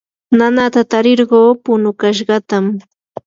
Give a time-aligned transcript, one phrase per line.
[0.37, 2.65] nanata tarirquu punukashqatam